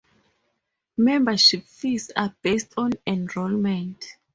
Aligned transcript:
Membership 0.97 1.63
fees 1.65 2.09
are 2.15 2.33
based 2.41 2.73
on 2.75 2.93
enrollment. 3.05 4.17